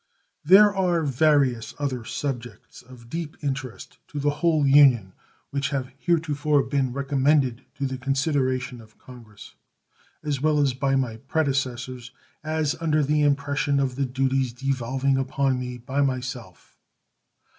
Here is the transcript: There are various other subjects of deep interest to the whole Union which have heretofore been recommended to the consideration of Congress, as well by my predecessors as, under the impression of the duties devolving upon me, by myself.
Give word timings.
There 0.43 0.75
are 0.75 1.03
various 1.03 1.75
other 1.77 2.03
subjects 2.05 2.81
of 2.81 3.07
deep 3.07 3.37
interest 3.43 3.99
to 4.07 4.17
the 4.19 4.31
whole 4.41 4.65
Union 4.65 5.13
which 5.51 5.69
have 5.69 5.91
heretofore 5.95 6.63
been 6.63 6.91
recommended 6.91 7.65
to 7.75 7.85
the 7.85 7.99
consideration 7.99 8.81
of 8.81 8.97
Congress, 8.97 9.53
as 10.23 10.41
well 10.41 10.65
by 10.79 10.95
my 10.95 11.17
predecessors 11.17 12.09
as, 12.43 12.73
under 12.81 13.03
the 13.03 13.21
impression 13.21 13.79
of 13.79 13.95
the 13.95 14.07
duties 14.07 14.53
devolving 14.53 15.17
upon 15.19 15.59
me, 15.59 15.77
by 15.77 16.01
myself. 16.01 16.75